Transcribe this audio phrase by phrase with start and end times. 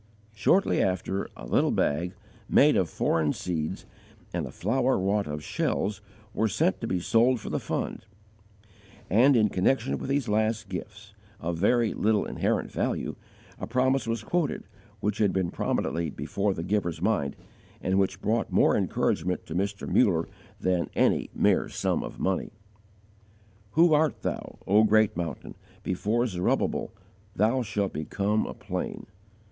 [0.33, 2.15] Shortly after, a little bag,
[2.49, 3.85] made of foreign seeds,
[4.33, 6.01] and a flower wrought of shells,
[6.33, 8.07] were sent to be sold for the fund;
[9.11, 13.15] and, in connection with these last gifts, of very little inherent value,
[13.59, 14.63] a promise was quoted,
[15.01, 17.35] which had been prominently before the giver's mind,
[17.79, 19.87] and which brought more encouragement to Mr.
[19.87, 20.27] Muller
[20.59, 22.53] than any mere sum of money:
[23.73, 25.53] "Who art thou, O great mountain?
[25.83, 26.91] Before Zerubbabel,
[27.35, 29.05] thou shalt become a plain!"